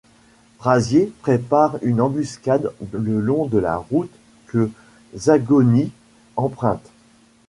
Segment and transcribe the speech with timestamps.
[0.57, 4.09] Frazier prépare une embuscade le long de la route
[4.47, 4.71] que
[5.15, 5.91] Zagonyi
[6.37, 6.89] emprunte.